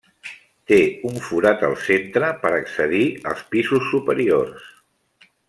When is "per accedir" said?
2.47-3.03